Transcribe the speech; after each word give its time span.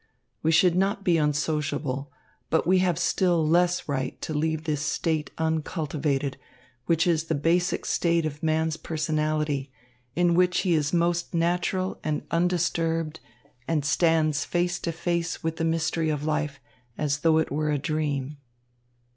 We 0.41 0.51
should 0.51 0.75
not 0.75 1.03
be 1.03 1.17
unsociable, 1.19 2.11
but 2.49 2.65
we 2.65 2.79
have 2.79 2.97
still 2.97 3.47
less 3.47 3.87
right 3.87 4.19
to 4.23 4.33
leave 4.33 4.63
this 4.63 4.81
state 4.81 5.29
uncultivated, 5.37 6.37
which 6.87 7.05
is 7.05 7.25
the 7.25 7.35
basic 7.35 7.85
state 7.85 8.25
of 8.25 8.41
man's 8.41 8.77
personality, 8.77 9.71
in 10.15 10.33
which 10.33 10.61
he 10.61 10.73
is 10.73 10.91
most 10.91 11.35
natural 11.35 11.99
and 12.03 12.23
undisturbed 12.31 13.19
and 13.67 13.85
stands 13.85 14.43
face 14.43 14.79
to 14.79 14.91
face 14.91 15.43
with 15.43 15.57
the 15.57 15.63
mystery 15.65 16.09
of 16.09 16.23
life 16.25 16.59
as 16.97 17.19
though 17.19 17.37
it 17.37 17.51
were 17.51 17.69
a 17.69 17.77
dream." 17.77 18.37